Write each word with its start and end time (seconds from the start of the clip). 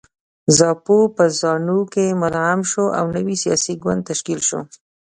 زاپو 0.57 0.97
په 1.15 1.23
زانو 1.39 1.79
کې 1.93 2.05
مدغم 2.21 2.61
شو 2.71 2.85
او 2.99 3.05
نوی 3.15 3.35
سیاسي 3.43 3.73
ګوند 3.83 4.01
تشکیل 4.09 4.39
شو. 4.47 4.59